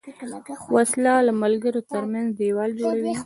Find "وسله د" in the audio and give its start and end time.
0.75-1.29